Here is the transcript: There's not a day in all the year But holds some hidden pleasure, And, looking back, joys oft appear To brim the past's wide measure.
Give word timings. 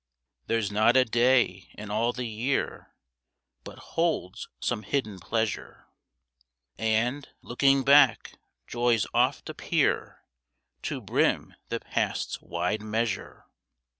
There's 0.47 0.71
not 0.71 0.97
a 0.97 1.05
day 1.05 1.69
in 1.77 1.91
all 1.91 2.11
the 2.11 2.25
year 2.25 2.95
But 3.63 3.77
holds 3.93 4.49
some 4.59 4.81
hidden 4.81 5.19
pleasure, 5.19 5.85
And, 6.79 7.29
looking 7.43 7.83
back, 7.83 8.39
joys 8.65 9.05
oft 9.13 9.47
appear 9.47 10.23
To 10.85 11.01
brim 11.01 11.53
the 11.69 11.81
past's 11.81 12.41
wide 12.41 12.81
measure. 12.81 13.45